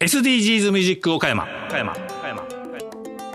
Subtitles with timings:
[0.00, 1.48] SDGs ミュージック岡山。
[1.66, 1.90] 岡山。
[1.90, 2.46] 岡山。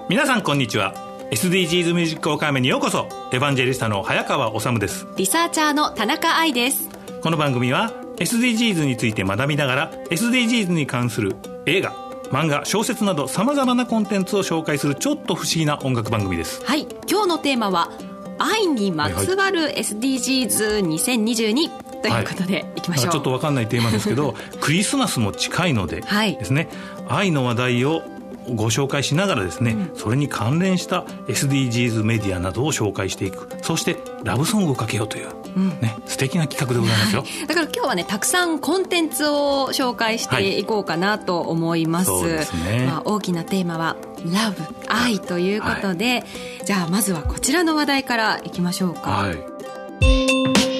[0.07, 0.93] 皆さんこんにちは。
[1.31, 3.09] SDGs ミュージック岡山にようこそ。
[3.33, 5.05] エヴァンジェリスタの早川治です。
[5.17, 6.87] リサーチャーの田中愛です。
[7.21, 11.91] この番組は SDGs について学びながら SDGs に関する映画
[12.31, 16.63] 漫画小説などさまざまなコンテンツを紹介するちょっと不思議な音楽番組です。
[16.63, 16.87] はい。
[17.09, 17.91] 今日のテーマは
[18.39, 22.81] 愛にまつわる SDGs2022 ということでい。
[22.81, 26.69] きましょう、ちょっと分かんないテーマですけど クリスマスも近いのでですね、
[27.07, 28.03] はい、愛の話題を
[28.49, 33.47] ご紹介しながらですね、うん、それに関連した SDGs メディアなどを紹介していく。
[33.61, 40.65] そしてラブソングをかけようという、うん、ね、素敵な企画でございますよ、はい、だから今日はねたくさんコンテンツを紹介してい。
[40.65, 43.95] こうかなと思います,、はいすね、まあ、大きなテーマは
[44.33, 46.25] 「ラブ愛」ということで、はい、
[46.65, 49.11] じゃあまずはこちらの話題からいきましょうか。
[49.11, 50.72] はい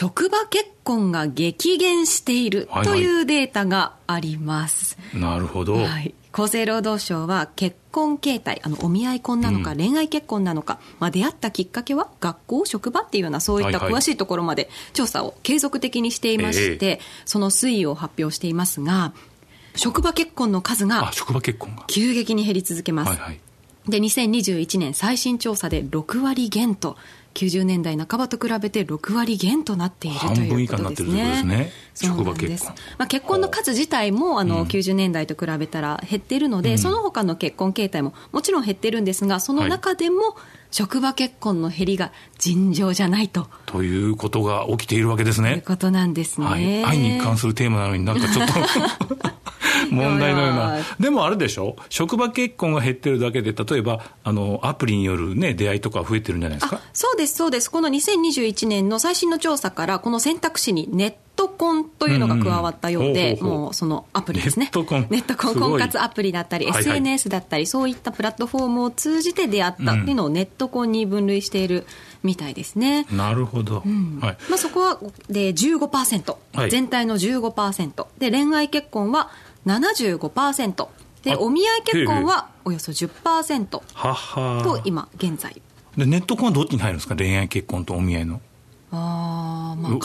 [0.00, 4.96] 職場結婚が激減しているというデータがあります。
[5.10, 5.74] はいはい、なるほど。
[5.74, 6.14] はい。
[6.30, 19.12] 厚生労働省は結婚形態、あの、お見合い婚なのか、恋愛結婚なのか、まあ、出会ったきっかけは学校、職場っていうような、そういった詳しいところまで調査を継続的にしていまして、はいはい、その推移を発表していますが、
[19.74, 23.08] 職場結婚の数が、職場結婚が急激に減り続けます。
[23.08, 23.40] はいはい
[23.88, 26.98] で2021年最新調査で6割減と
[27.38, 31.42] 90年代半ばと比べて6割減となっているということですね。
[31.44, 31.72] ね。
[31.94, 32.74] 職場結婚。
[32.98, 40.36] まあ、結婚の数自体もあの、うん、90年代と比べたら減っているので、うん、その他の結婚形態ももちろん減ってるんですが、その中でも、
[40.70, 43.48] 職場結婚の減りが尋常じゃないと。
[43.66, 45.52] ということが起きているわけですね。
[45.52, 46.46] ということなんですね。
[46.46, 48.52] はい、愛に関するテーマなのになんかちょっと
[49.90, 50.76] 問題のような。
[51.00, 51.76] でもあれでしょ？
[51.88, 56.80] 職場結婚が減ってるだけで、例えば、あの、アプリによるね、出会いとか増えてるんじゃないですか？
[56.92, 57.70] そうです、そうです。
[57.70, 64.64] この2021年の最新の調査から、この選択肢にネットコンというのが加わったようで、もうそのアプリですね。
[64.64, 65.06] ネットコン。
[65.10, 71.86] ネットコン、婚活アプリだったり、SNS だったり、そういったプラットフォームを通じて出会ったっていうのをネットコンに分類している
[72.22, 73.06] みたいですね。
[73.12, 73.82] なるほど。
[73.84, 74.36] うん、はい。
[74.48, 74.98] まあそこは
[75.28, 78.06] で15%、はい、全体の15%。
[78.18, 79.30] で、恋愛結婚は
[79.66, 80.88] 75%
[81.22, 85.60] でお見合い結婚はおよそ10%ははと今現在。
[85.96, 87.16] でネット婚はどっちに入るんですか？
[87.16, 88.40] 恋愛結婚とお見合いの
[88.90, 89.98] あまあ、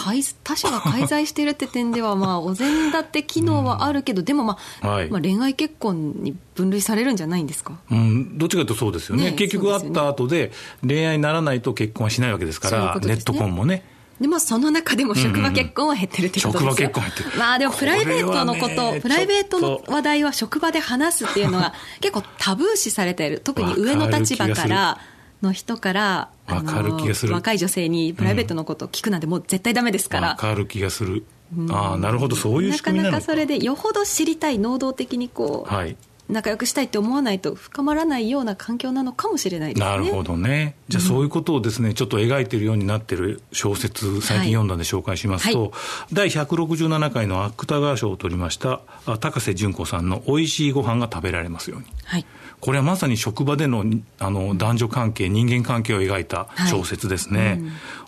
[0.43, 10.51] 他者が介在しているって点では、 まあ、お膳立て機能はあるけど、でも、まあ、はい、まあ、恋愛結婚に分類されるんじゃないんですか、うん、どっちかというとそうですよね、ね結局、会った後で
[10.85, 13.85] 恋愛にならないと結婚はしないわけですから、ね、ネット婚もね。
[14.21, 17.29] でもその中でも職場結婚は減ってるってことですよ、職場結婚減ってる。
[17.37, 23.39] まあでもプライベートのこと、プライベートの話題は職場で話すっていうのは結構タブー視されている。
[23.39, 24.99] 特に上の立場から
[25.43, 27.33] の人から、わかる気がする。
[27.33, 30.29] 若い女性にプライベートのことを聞くなんてもう絶対ダメですから。
[30.29, 31.23] わかる気がする。
[31.69, 35.95] ああ、なるほど、そういう仕組みなのかなかそれでよほど知りたい、能動的にこう、はい、
[36.29, 39.85] 仲良くしたいって思わないと深まらないような環境なのかもしれないですね。
[39.85, 40.75] なるほどね。
[40.87, 45.75] じゃあそういうことをですね、うん、ちょっと描いているようになっている小説、最近読んだんで紹介しますと、はいは
[46.11, 48.81] い、第167回の芥川賞を取りました
[49.19, 52.25] 高瀬純子さんの「おいしいご飯が食べられますように」はい、
[52.63, 53.83] これはまさに職場での
[54.19, 57.39] あの男女関係、人間関係を描いた小説ですね。
[57.39, 57.51] はい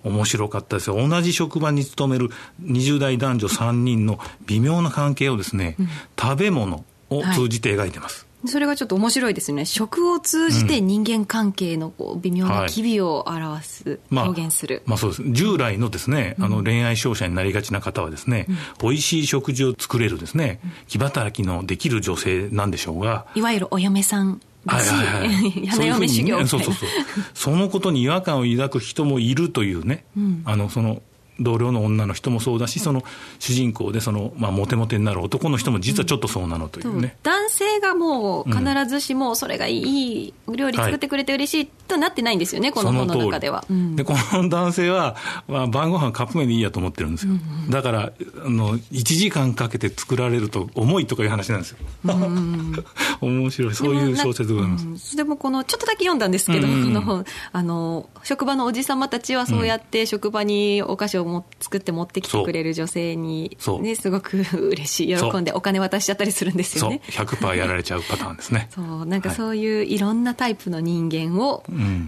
[0.06, 0.96] うん、面白かったですよ。
[0.96, 2.30] 同じ職場に勤める
[2.64, 8.26] 20代男女3人の微妙な関係をですね、うん、食べ物、を通じて描いてます。
[8.44, 9.66] はい、それがちょっと面白いですね。
[9.66, 14.84] 食を通じて人間関係のこう微妙な機微を表す、うんはい、表現する。
[14.86, 15.24] まあ、まあ、そうです。
[15.32, 23.26] 従来のですね、あの恋愛商社になりがちな方はですね、うん、美味しい食事を作れるですね、気働きのできる女性なんでしょうが。
[23.36, 24.42] いわゆるお嫁さん。
[24.68, 26.90] はいはいはい、 花嫁修行そうそうそう。
[27.36, 31.04] そのことに違和感を抱く人もいるというね、うん、あの、その、
[31.40, 33.04] 同僚の女の人もそうだし、その
[33.40, 37.30] 主人公でその、まあ、モテモテになる男の人も実はちょっとそうなのというね、う。
[37.30, 43.66] ん、男性がもう必ずしもそれがいい、料理作ってくれて嬉しいとなってないんですよね、はい、この本の中では。
[43.96, 45.16] でこの男性は、
[45.48, 47.40] まあ、晩ご飯カップ麺でいいやと思ってるんですよ、うん。
[47.66, 48.12] うん、だから
[48.46, 52.74] あの1時間かけて作られると重いとかいう話なんですよ、うん、
[53.22, 53.76] 面白い。
[53.76, 56.74] そういう小説でございます、でもこのちょっとだけ読んだんですけど、うん。
[56.74, 67.02] うん、のあの職場のおじ様たちはそうやって職場にお菓子をも作って持ってきてくれる女性に、ね、すごく 嬉しい喜んでお金渡しちゃったりするんですよね。
[67.10, 67.26] そう。
[67.26, 68.70] 100%やられちゃうパターンですね。
[68.74, 69.06] そう。
[69.06, 71.64] なんかそういういろんなタイプの人間を、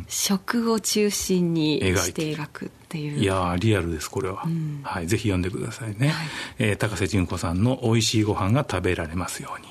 [0.08, 6.28] 食を中心にして描くっていう、いやリアルですこれは、うん、はい、ぜひ読んでくださいね、はい、
[6.60, 9.68] えー、高瀬純子さんの「おいしいご飯が食べられますように」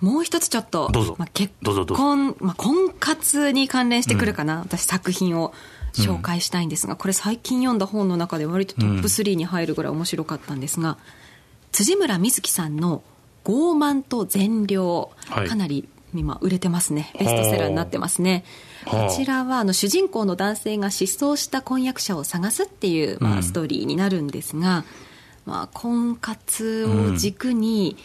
[0.00, 1.16] もう一つちょっと、どうぞ。
[1.18, 5.52] まあ、結婚、まあ、婚活に関連してくるかな、私作品を
[5.92, 10.98] 紹介したいんですが、これ最近読んだ本の中で割とトップ3に入るぐらい面白かったんですが、
[11.72, 13.02] 辻村瑞希さんの
[13.44, 15.48] 「傲慢と善良」はい。
[15.48, 17.12] かなり今売れてますね。
[17.18, 18.44] ベストセラーになってますね。
[18.84, 19.08] はあ。
[19.08, 23.42] こちらはあの主人公の男性が失踪した婚約者を探すっていう、まあ、うん。
[23.42, 24.84] ストーリーになるんですが、
[25.44, 27.96] まあ、婚活を軸に、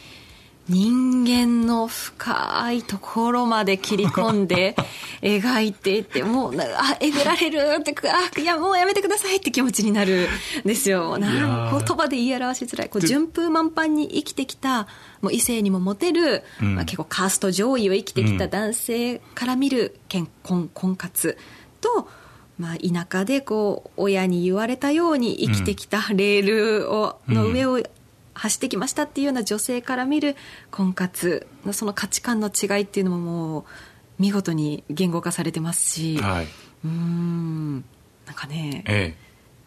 [0.69, 4.75] 人間の深いところまで切り込んで
[5.21, 10.29] 描いていってもうなあえぐられるってあいやもうやめてくださいって気持ちになる
[10.63, 11.17] んですよ。
[11.17, 11.29] な
[11.67, 12.89] ん言葉で言い表しづらい。
[12.89, 14.87] こうで順風満帆に生きてきた
[15.21, 16.75] もう異性にもモテる、うん。
[16.75, 21.37] まあ、結構カースト上位を生きてきた男性から見る結婚婚活
[21.81, 22.07] と、
[22.57, 27.81] まあ、田舎でこう親に言われたように生きてきたレールを、の上を
[28.33, 30.35] 走ってきましたっていうような女性から見る
[30.71, 33.63] 婚活のその価値観の違いっていうのももう
[34.19, 36.45] 見事に言語化されてますし、はい。
[36.45, 37.75] うーん
[38.25, 39.23] なんかねええ。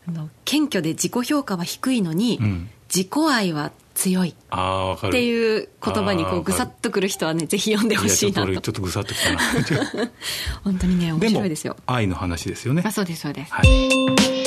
[0.08, 4.28] あの謙虚で自己評価は低いのに、うん自己愛は強い。
[4.28, 9.40] っていう言葉にこうぐさっとくる人はねぜひ読んでほしいなとちょっとぐさっときたな。
[10.62, 12.92] 本当にね面白いですよ、愛の話ですよねあ。
[12.92, 14.45] そうですそうですはい。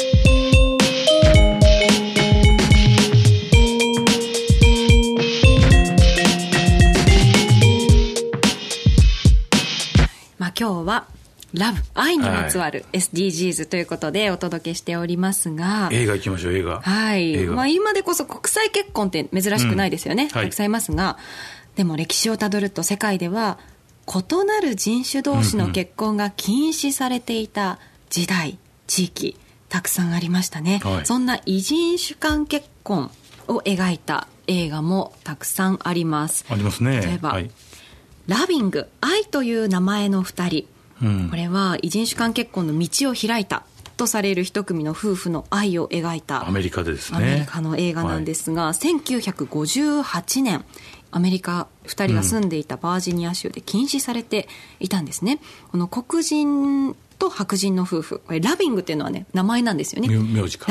[10.60, 11.08] 今日は
[11.54, 16.82] ラブ愛にまつわる SDGs ということでお届けしておりますが、映画行きましょう、映画。
[16.82, 17.38] はい。
[17.46, 20.30] まあ、今でこそ国際結婚って珍しくないですよね、うん。
[20.32, 20.44] はい。
[20.48, 21.18] たくさんいますが。
[21.78, 23.58] でも歴史をたどると世界では
[24.06, 27.80] 異なる人種同士の結婚が禁止されていた
[28.10, 29.38] 時代、地域
[29.70, 31.06] たくさんありましたね、はい。
[31.06, 33.12] そんな異人種間結婚
[33.48, 36.44] を描いた映画もたくさんあります。
[36.50, 37.00] ありますね。
[37.00, 37.50] 例えばはい。
[38.30, 40.68] ラビング愛という名前の2人。
[41.02, 41.30] うん。
[41.30, 43.64] これは異人種間結婚の道を開いた
[43.98, 47.18] とされる一組の夫婦の愛を描いたアメリカでですね。
[47.18, 50.64] アメリカの映画なんですが、1958年
[51.10, 54.48] アメリカ2人が住んでいたバージニア州で禁止されて
[54.80, 55.40] いたんですね、
[55.72, 56.96] この黒人
[57.30, 58.22] と白人の夫婦。
[58.26, 60.08] これラビングっていうのはね名前なんですよね。
[60.08, 60.14] ラ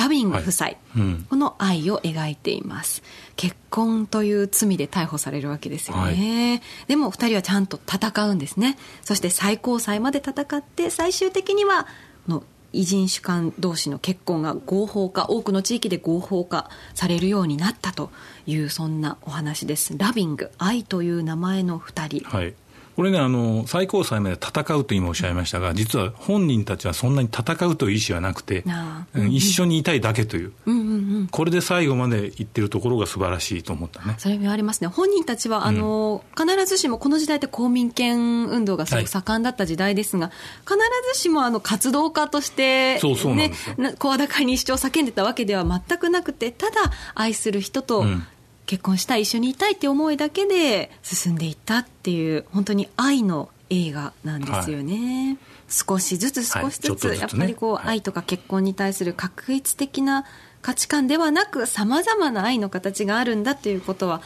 [0.08, 0.78] ビング夫妻、はい。
[0.96, 1.26] うん。
[1.28, 3.02] この愛を描いています。
[3.37, 8.76] 結婚という罪で逮捕されるわけですよね、でも2人はちゃんと戦うんですね。
[9.05, 11.87] そして最高裁まで戦って最終的には
[12.26, 18.11] この異人種間同士の結婚が合法化多くの地域で合法化されるようになったと
[18.46, 19.96] いうそんなお話です。
[19.96, 22.28] ラビング愛という名前の2人。
[22.28, 22.54] はい。
[22.98, 28.64] これね、あの、最高裁まで戦うと今おっしゃいましたが、実は本人たちはそんなに戦うという意思はなくて
[29.30, 30.90] 一緒にいたいだけという、うんうんう
[31.20, 31.28] ん。
[31.30, 34.16] これで最後まで行ってるところが素晴らしいと思ったね。
[34.18, 34.88] それもありますね。
[34.88, 40.32] 本人たちはあの、必ずしもこの時代って公民権運動がすごく盛んだった時代ですが、
[40.66, 40.76] 必
[41.14, 42.94] ずしもあの活動家として、
[43.36, 43.52] ね
[44.00, 48.26] 声高 に主張を叫んでたわけでは全くなくてただ愛する人とうん
[48.68, 55.38] 結婚したい、一緒にいたいって思いだけで進んでいったっていう本当に愛の映画なんですよね。
[55.70, 57.16] 少しずつ少しずつ,、はい。
[57.16, 57.18] ずつね。
[57.18, 57.88] やっぱりこう、はい。
[57.88, 60.26] 愛とか結婚に対する確一的な
[60.60, 64.20] 価値観ではなくさまざまな愛の形があるんだということは、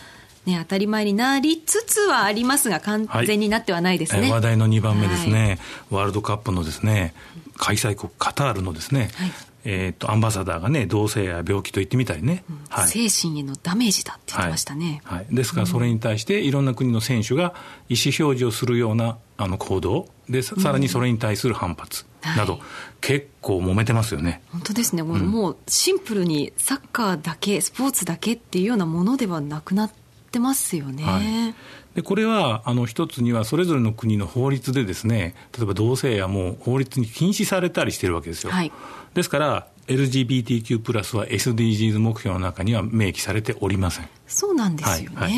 [0.45, 4.27] ね、当たり前になりつつはありますが完全になってはないですね。
[4.27, 7.15] えー話題の2番目ですね、ワールドカップのですね、
[7.59, 9.33] 開催国カタールのですね、はい
[9.65, 12.45] えーと、アンバサダーがね、同性や病気と言ってみたりね。
[12.69, 12.89] はい。
[12.89, 15.01] 精神へのダメージだって言ってましたね。
[15.05, 17.55] はい、ですからそれに対していろんな国の選手が
[17.89, 20.09] 意思表示をするようなあの行動。
[20.29, 22.07] でささらにそれに対する反発。
[22.37, 22.63] など、はい
[23.03, 24.41] 結構揉めてますよね。
[24.53, 29.91] 本当ですね、もうもうシンプルにサッカーだけスポーツだけっていうようなものではなくなっ
[30.31, 31.03] てますよね。
[31.03, 31.55] はい。
[31.97, 38.73] でこれはあの一つにはそれぞれの国の法律でですね例えば同性愛も法律に禁止されたりしてるわけですよ、はい
[39.15, 44.09] ですから LGBTQ+ プラスは SDGs 目標の中には明記されておりません。
[44.27, 45.17] そうなんですよね。
[45.17, 45.33] はい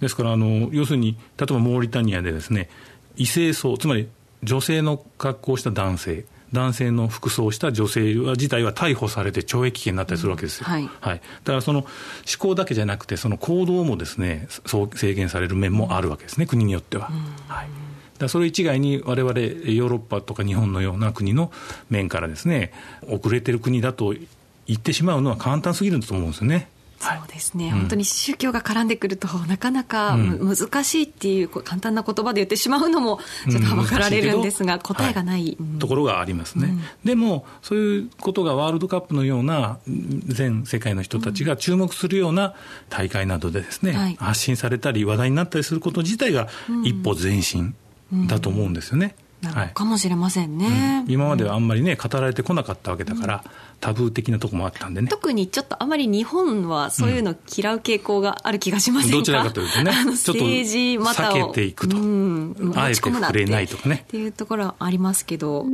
[0.00, 2.68] ですからあの要するに例えばモーリタニアでですね
[3.16, 4.08] 異性層つまり
[4.42, 10.88] 女性の格好をした男性男性の服装をした女性は自体は逮捕されて懲役刑になったりするわけですよ、うんはい。
[11.00, 11.88] だからその思
[12.38, 17.10] 考だけじゃなくてその行動もですねそう制限される面もあるわけですね国によっては、
[17.48, 17.68] はい、
[18.28, 21.52] それ一概に我々ヨーロッパとか日本のような国の
[21.90, 22.72] 面からですね
[23.08, 24.14] 遅れてる国だと
[24.66, 26.68] 言ってしまうのは簡単すぎると思うんですよね。
[27.04, 33.18] そうですね、うん、本当に宗教が絡んでくるとなかなか、難しいっていう簡単な言葉で言ってしまうのも
[33.50, 42.54] ちょっとはばかられるんですが、答えがない、ところがありますね、でもそういうことがワールドカップのような全世界の人たちが注目するような
[42.88, 46.48] 大会などでですね、はい、発信されたり話題になったりすること自体が
[46.84, 47.74] 一歩前進
[48.12, 49.14] だと思うんですよね。
[49.44, 55.08] なのかもしれませんね、うん、今まではあんまりね語られてこなかったわけだから、うん、タブー的なとこもあったんでね。
[55.08, 64.04] 特にちょっとあまり日本はそういうの嫌う傾向がある気がしませんか、どちらかというとね ちょっと避けていくと、うん、あえて触れないとかね。
[64.04, 65.66] っていうところはありますけど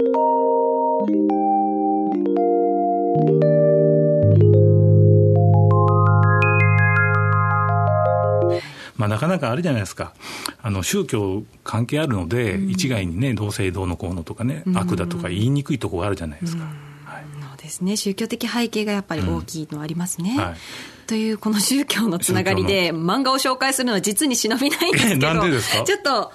[9.00, 10.12] まあ、なかなかあれじゃないですか、
[10.61, 16.89] あの宗教関係あるので、うん、一概にね、同性どうのこうのとかね、悪だとか言いにくいところがあるじゃないですか。
[17.60, 17.96] ですね。
[17.96, 20.36] 宗教的背景がやっぱり大きいのありますね。
[20.38, 20.56] はい。
[21.06, 25.82] というこの宗教のつながりで漫画を紹介するのは実に忍びないんですけどなんでですか？
[25.82, 26.32] ちょっと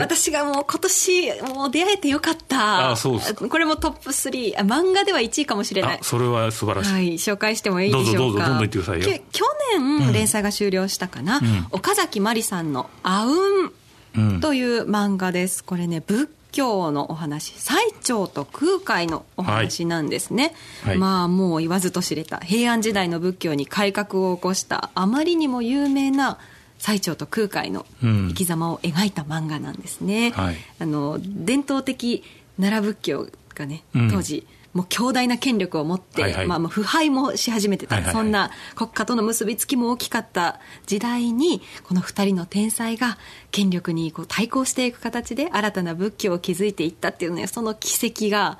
[0.00, 2.90] 私がもう今年もう出会えてよかった。
[2.90, 5.98] あそうですこれもトップ3漫画では1位かもしれない。
[6.02, 8.10] それは素晴らしい、はい、紹介してもいいでしょうか？
[8.10, 9.20] どうぞどうぞどんどん言ってくださいよ。
[9.30, 9.44] 去
[9.78, 15.62] 年連載が終了したかな、うん、岡崎まりさんの「あうん」という漫画です。
[15.62, 20.90] これね仏教のお話最澄と空海のお話なんですね、はい。
[20.92, 26.38] はい、まあもう言わずと知れた平安時代の仏教に改革を起こしたあまりにも有名な
[26.78, 32.24] 最澄と空海の生き様を描いた漫画なんですね、うんはい、あの伝統的
[32.58, 43.16] 奈良仏教がね当時、うんもう強大な権力を持って、はいはい、まあ、腐敗もし始めてた、はいはいはい、そんな国家との結びつきも大きかった時代にこの2人の天才が
[43.50, 48.58] 権力にこう対抗していく形で新たな仏教を築いていったっていうねその奇跡が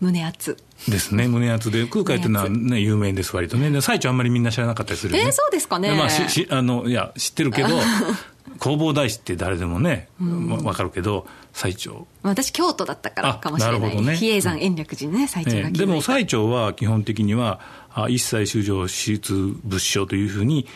[0.00, 0.56] 胸熱
[0.88, 1.28] ですね。
[1.28, 3.80] 胸熱で空海っていうのは、ね、有名です割とね。
[3.82, 5.26] 最中あんまりみんな知らなかったりするよね。
[5.26, 7.68] えー、そうですかね、まあ、ししあのいや知ってるけど
[8.60, 13.80] 弘法大師って誰でもね、うん、分かるけど最澄私京都だったからかもしれない。
[13.80, 14.16] なるほどね。
[14.16, 17.60] 比叡山延暦寺ね最澄が、でも最澄は基本的には
[18.08, 20.66] 一切衆生死出仏性というふうに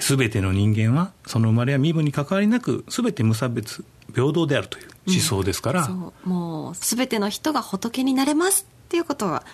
[0.00, 9.44] すべ、えー、ての人間はその生まれや身分に関わりなくすべて無差別平等であるという思想ですから、うん、もうすべての人が仏になれますっていうことは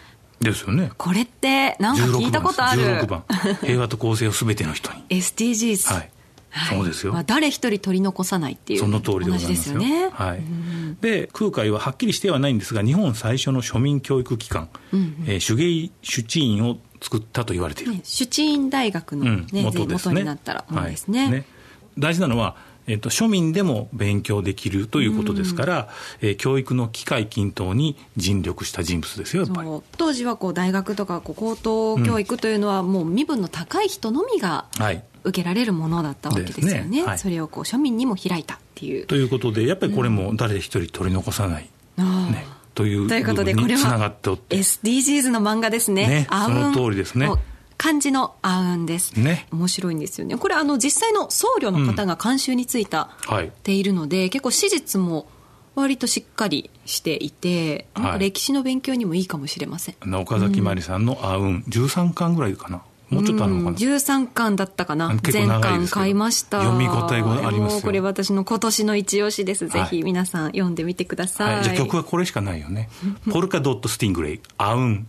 [0.40, 0.90] ですよね。
[0.98, 2.82] これってなんか聞いたことある。
[2.82, 3.24] 16番。
[3.62, 5.02] 平和と公正をすべての人に。
[5.08, 6.10] SDGs、はい
[6.68, 9.78] そうですよ、まあ、誰一人取り残さないっていうその通りでございますよ。
[9.78, 10.42] ね、はい、
[11.00, 20.14] で空海ははっきりしてはないんですが日本最初の庶民教育機関、うんうん、えー、手芸主治院を作ったと言われている、ね、主治院大学のね、うん、元ですね。
[20.14, 21.22] 元になったらものですね。
[21.22, 21.30] はい。
[21.30, 21.46] ね、
[21.98, 25.88] 大事なのはえっと、庶民でも勉強できるということですから、
[26.22, 29.68] うん、えー、教育の機会均等に尽力した人物ですよ、やっぱり。
[29.96, 34.66] 当時はこう大学とかこう高等教育というのは、もう身分の高い人のみが、
[35.26, 37.02] 受けられるものだったわけですよね。
[37.02, 39.06] ねはい、それをこう庶民にも開いたっていう。
[39.06, 41.68] ということで、やっぱりこれも誰一人取り残さない。
[41.98, 44.14] うん、ねというということで、これは
[44.50, 46.06] SDGs の漫画ですね。
[46.06, 47.28] ねその通りですね。
[47.78, 49.18] 漢字のあうんです。
[49.18, 49.46] ね。
[49.50, 50.36] 面白いんですよね。
[50.36, 53.10] これあの実際の僧侶の方が監修についた、
[53.64, 55.26] ているので、結構史実も
[55.74, 59.96] 割としっかりしていて、なんか歴史の勉強にもいいかもしれません。
[60.00, 62.82] はい、岡崎まりさんのあうん、13巻ぐらいかな。
[63.08, 65.14] もうちょっとあるのかな、13巻だったかな。
[65.22, 66.60] 全巻買いました。
[66.60, 72.88] 読み応えがありますこれ私の今年の一押しです、ぜひ皆さん読んでみてください、はい、じゃあ曲はこれしかないよね。
[73.30, 75.06] ポルカドットスティングレイあうん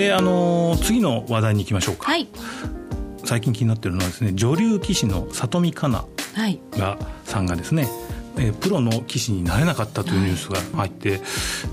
[0.00, 2.26] であのー、次の話題に行きましょうか、はい、
[3.24, 7.86] 最近気になってるのはですね女流棋士の里見香奈が、さんがですね
[8.36, 11.20] えー、プロの棋士になれなかったというニュースが入って、はい、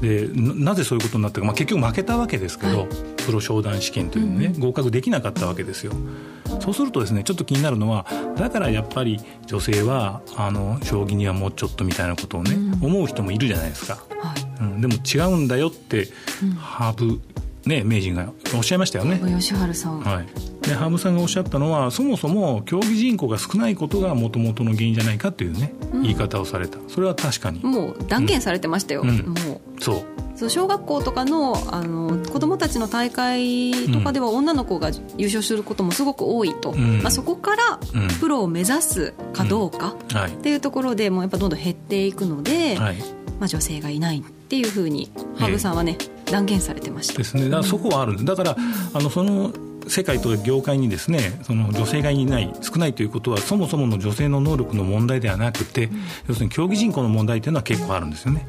[0.02, 2.88] でなぜそういうことになったか、まあ、結局負けたわけですけど、はい、
[3.26, 5.94] プロ昇段試験というね、うん、合格できなかったわけですよ。
[6.60, 8.06] そうするとですねちょっと気になるのは
[8.38, 16.08] だからやっぱり女性はあの将棋にはもうちょっとみたいなことをね、うん、思う人もいるじゃないですか、はい、うん、でも違うんだよって、
[16.58, 17.20] 羽生
[17.68, 19.20] ね、名人がおっしゃいましたよね。
[19.38, 20.26] 吉春さん、はい、
[20.68, 26.78] で羽生さんがおっしゃったのはそもそも競技人口が少ないことがもともとの原因じゃないかというね、うん、言い方をされた。
[26.88, 27.60] それは確かに。
[27.62, 29.84] もう断言されてましたよ、うん、もう。
[29.84, 30.06] そう。
[30.36, 37.80] そう小学校とかのあの子どもたちの大会とかでは女の子が優勝することもすごく多いと、うん、まあ、そこから
[38.20, 39.96] プロを目指すかどうか
[40.28, 42.98] っていうところでもうやっぱどんどん減っていくので、はい、
[43.40, 47.18] まあ、女性がいないっていうふうに羽生さんはね、断言されてました。
[47.18, 47.46] ですね。
[47.46, 48.26] だからそこはあるんです。
[48.26, 48.56] だから、
[48.94, 49.52] あのその
[49.90, 58.48] 世界と業界にですねその女性がいない少ないということはそもそもの女性の能力の問題ではなくて、うん、要するに競技人口の問題というのは結構あるんですよね。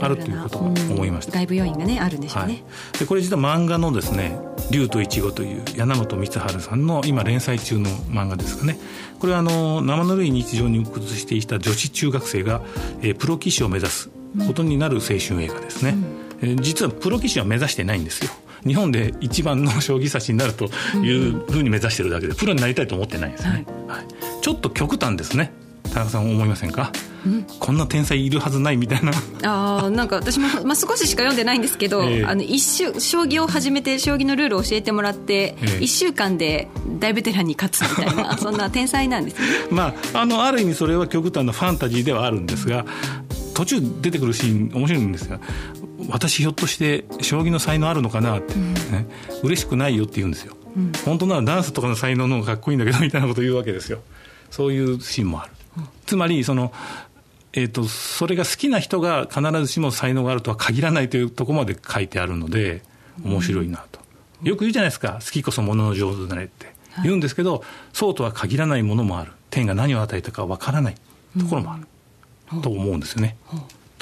[0.00, 2.58] あるということを思いました、外部要因がねあるんでしょうね、は
[2.96, 4.36] い、でこれ実は漫画のですね
[4.72, 8.76] 「竜とイチゴ」という柳本光晴さんの今連載中の漫画ですかね。
[9.20, 12.60] これはあの生ぬるい日常に鬱屈していた女子中学生が、
[13.02, 14.10] えー、プロ棋士を目指す
[14.46, 15.90] ことになる青春映画ですね、
[16.42, 18.32] うん、えー、実はプロ棋士は目指してないんですよ
[18.66, 20.66] 日本で一番の将棋指しになると
[20.96, 24.06] いうふうに目指してるだけでプロになりたいと思ってないんですね、はい、はい、
[24.40, 25.52] ちょっと極端ですね。
[25.92, 26.90] 田中さん思いませんか、
[27.26, 29.12] うん、こんな天才いるはずないみたいな。
[29.44, 42.86] あなんか私も、 まあ、少ししか読んでないんですけど、えー、あの一週将棋を始めて将棋のルールを教えてもらって、えー、1週間で大ベテランに勝つみたいな そんな天才なんですね、まあ、あのある意味それは極端なファンタジーではあるんですが
[43.54, 45.38] 途中出てくるシーン面白いんですが
[46.08, 48.74] 私ひょっとして将棋の才能あるのかなって、ね、
[49.42, 54.00] うん、嬉しくないよって言うんですよ、うん、本当ならダンスとかの才能の方がかっこいいんだけどみたいなこと言うわけですよ。
[54.50, 55.52] そういうシーンもある。
[56.04, 56.72] つまりその、
[57.54, 62.82] えーと、それが好きな人が必ずしも才能があるとは限らないというところまで書いてあるので
[63.24, 64.00] 面白いなと、
[64.42, 65.20] うん、よく言うじゃないですか。
[65.24, 66.72] 好きこそものの上手だねって。
[67.02, 67.62] 言うんですけど、はい、
[67.94, 69.32] そうとは限らないものもある。
[69.48, 70.94] 天が何を与えたかわからない
[71.38, 71.86] ところもある、
[72.52, 73.36] うん、と思うんですよね。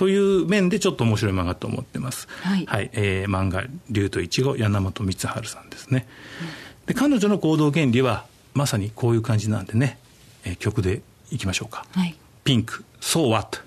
[0.01, 2.27] という面でちょっと面白い漫画と思ってます。
[2.41, 6.09] はい、はい、えー、漫画「竜といちご」柳本光晴さんですね。
[6.87, 9.99] で彼女の行動原理はまさにこういう感じなんでね、
[10.45, 13.59] えー、曲でいきましょうか、はい、ピンク「So What」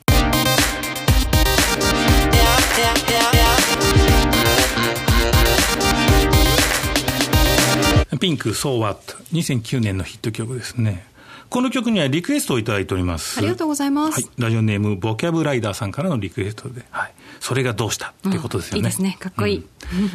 [8.20, 11.06] ピンク「So What」2009年のヒット曲ですね
[11.54, 13.38] この曲にはリクエストをいただいております。
[13.38, 19.18] ありがとうございます、はい、ラジオネームボキャブライダーさんからのリクエストで、はい、それがどうしたってことですよね、うん、いいですね。
[19.20, 19.66] かっこいい、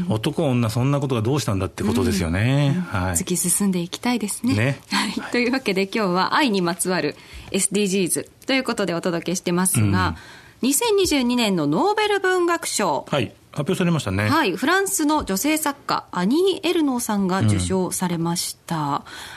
[0.08, 4.54] うん、男女そんなことがどうしたんだってことですよね、うん、はい、突き進んでいきたいですね。
[4.54, 7.14] ね、はい、というわけで今日は愛にまつわる
[7.52, 10.16] SDGs ということでお届けしてますが、
[10.60, 14.28] うん、2022年のノーベル文学賞、はい発表されましたね。
[14.28, 14.56] はい。
[14.56, 18.76] フランスの女性作家、アニー・エルノーさんが受賞されました。
[18.76, 18.82] うん、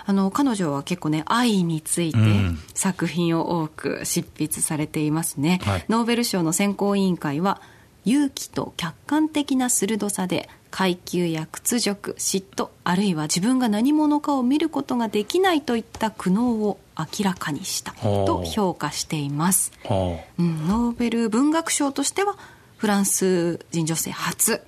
[0.06, 2.18] あの、彼女は結構ね、愛について
[2.74, 5.60] 作品を多く執筆されていますね。
[5.64, 7.62] うんはい、ノーベル賞の選考委員会は、
[8.06, 22.38] 勇気と客観的な鋭さで階級や屈辱嫉妬あるいは自分が何者かを見ることができないといった苦悩を明らかにしたと評価しています、うん、ノーベル文学賞としては
[22.82, 24.60] フランス人女性初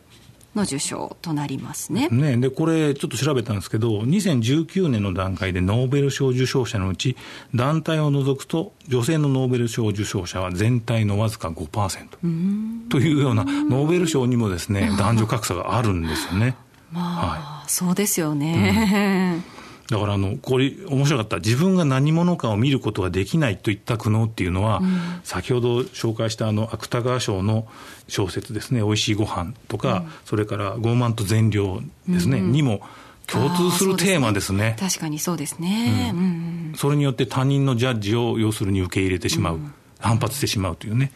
[0.53, 2.09] の受賞となりますね。
[2.09, 7.17] ねで、これ、ちょっと調べたんですけど、2019年の段階でノーベル賞受賞者のうち、
[7.55, 16.55] 団体を除くと、女性のノーベル賞受賞者は全体のわずか5%というような、ノーベル賞にもですね、 男女格差があるんですよね。
[16.91, 19.41] まあ、はい、そうですよね。
[19.57, 21.37] うんだからあのこれ面白かった。
[21.37, 27.67] 自分が何者かを見ることができないといった苦悩っていうのは、うん、先ほど紹介したあの芥川賞の
[28.07, 32.81] 小説ですね「おいしいご飯とか、うん、それから「傲慢と善良」ですね、うん、にも
[33.27, 36.73] 共通するテーマですね、ね、確かにそうですね、うん。
[36.75, 39.59] それによって他人のジャッジを要するに受け入れてしまう、
[39.99, 41.11] 反発してしまうというね、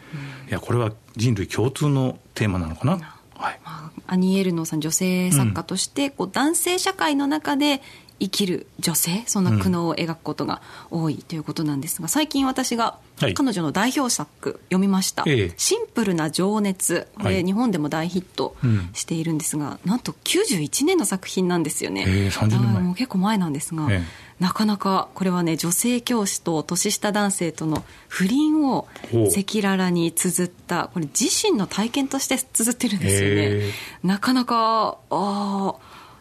[0.50, 2.94] いやこれは人類共通のテーマなのかな、
[3.36, 7.82] はい、まあ、アニエルノさん女性作家として、こう男性社会の中で
[8.20, 15.26] 生きる女性そんな苦悩を描くことが多いということなんですが、最近私が彼女の代表作読みました
[15.58, 18.56] 「シンプルな情熱」これ日本でも大ヒット
[18.94, 22.94] しているんですが、なんと91年の作品なんですよね、え30年前。
[22.96, 23.88] 結構前なんですが、
[24.40, 33.74] なかなかこれはね女性教師と年下男性との不倫を赤裸々に綴ったこれ自身の体験として綴ってるんですよね。
[34.04, 35.76] なかなかああ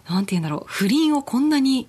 [0.09, 0.65] なんて言うんだろう。
[0.67, 1.89] 不倫をこんなに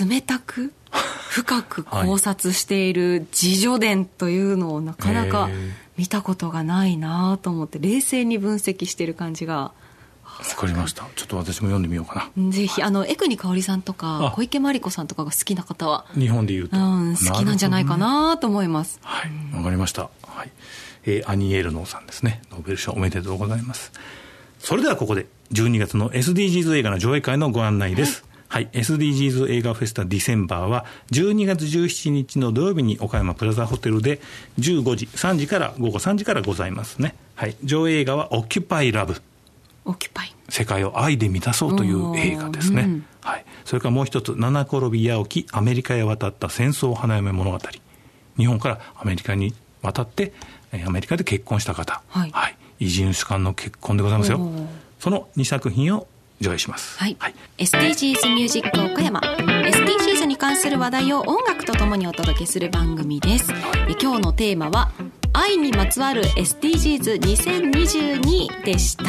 [0.00, 0.72] 冷たく
[1.30, 5.48] 深く考察している自助伝というのをなかなか
[5.96, 9.72] 見たことがないなと思って冷静に分析している感じが。
[10.24, 11.06] わかりました。
[11.16, 12.50] ちょっと私も読んでみようかな。
[12.50, 19.56] ぜひあの江国香織さんとか小池真理子さんとかが好きな方は日本でいうと、うん、好きなんじゃないかなと思います、はい。
[19.56, 20.50] わかりました、はい。
[21.04, 22.40] えー、アニエルノーさんですね。
[22.50, 23.92] ノーベル賞おめでとうございます
[24.60, 34.20] それではここで12月の SDGs 映画の上映会のご案内です、はい、SDGs 映画フェスタディセンバーは12月17日の土曜日に岡山プラザホテルで
[34.58, 39.20] 15時3時から午後3時からございますね、はい、上映映画は「オキュパイラブ」
[39.84, 40.34] オキュパイ。
[40.50, 47.58] 世界を愛で満たそうという映画ですね、うん、はい、それからもう一つ「七転び八起きアメリカへ渡った戦争花嫁物語」
[48.36, 50.32] 日本からアメリカに渡って
[50.84, 54.40] アメリカで結婚した方、はい、はい、移住主間の結婚でございますよ
[54.98, 56.08] その2作品を
[56.40, 56.98] 上映します。
[56.98, 57.16] はい。
[57.18, 59.20] はい、SDGs ミュージック岡山。
[59.20, 63.52] SDGs に関する話題を音楽とともにお届けする番組です。
[63.52, 63.58] は
[63.90, 64.90] い、今日のテーマは、
[65.32, 69.04] 愛にまつわる SDGs2022 でした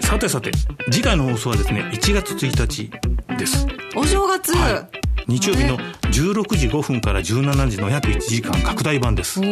[0.00, 0.50] さてさて
[0.90, 2.90] 次回の放送はですね1月1日
[3.36, 4.88] ですお正月、は
[5.28, 9.40] い、日曜日の16時5分から17時の約1時間拡大版です。
[9.40, 9.50] はい。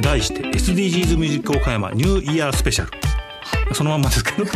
[0.00, 2.92] 題して SDGs ミュージック岡山ニューイヤースペシャル。
[3.74, 4.44] そのまんまですけど。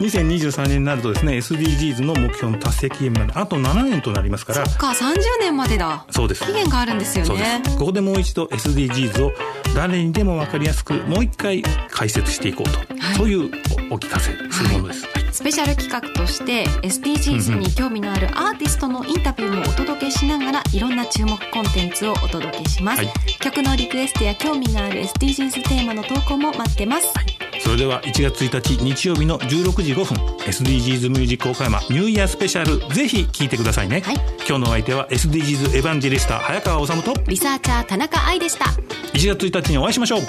[0.00, 4.66] 2023年になるとですね SDGs の目標の達成期限まであと7年となりますから。
[4.66, 6.04] そっか30年までだ。
[6.10, 6.44] そうです。
[6.44, 7.62] 期限があるんですよね。
[7.78, 9.32] ここでもう一度 SDGs を
[9.74, 13.50] 誰にでも分かりやすくもう一回解説していこうと、はい、そういう
[13.90, 34.14] お聞かせするものです、はいスペシャル企画として SDGs に興味のあるアーティストのインタビューもお届けしながらいろんな注目コンテンツをお届けします、はい、曲のリクエストや興味がある SDGs テーマの投稿も待ってます、はい、それでは1月1日日曜日の16時5分 SDGs ミュージック岡山ニューイヤースペシャルぜひ聴いてくださいね、はい、
[34.46, 37.14] 今日のお相手は SDGs エヴァンジェリスタ早川治と。
[37.26, 38.66] リサーチャー田中愛でした。
[39.14, 40.20] 1月1日にお会いしましょう。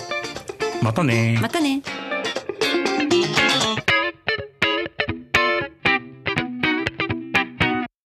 [0.81, 1.81] またねまたね